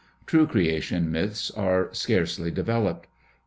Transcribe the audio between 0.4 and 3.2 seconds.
creation myths are scarcely developed.